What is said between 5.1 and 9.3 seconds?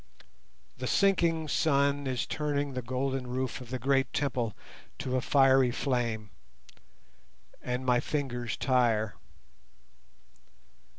a fiery flame, and my fingers tire.